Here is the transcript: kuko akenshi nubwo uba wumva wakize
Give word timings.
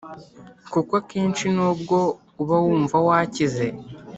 kuko 0.71 0.91
akenshi 1.01 1.45
nubwo 1.55 1.97
uba 2.41 2.55
wumva 2.63 2.97
wakize 3.07 3.65